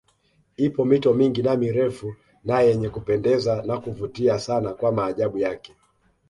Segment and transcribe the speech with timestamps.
[0.57, 2.13] Ipo mito mingi na mirefu
[2.43, 5.75] na yenye kupendeza na kuvutia sana kwa maajabu yake